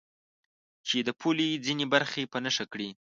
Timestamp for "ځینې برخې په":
1.65-2.37